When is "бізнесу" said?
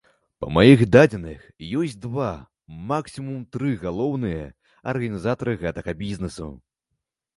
6.05-6.53